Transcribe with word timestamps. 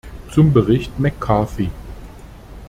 Zum 0.33 0.51
Bericht 0.51 0.99
McCarthy. 0.99 1.69